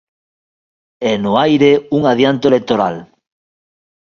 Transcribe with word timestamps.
E, 1.09 1.11
no 1.23 1.33
aire, 1.45 1.71
un 1.97 2.01
adianto 2.13 2.45
electoral. 2.51 2.95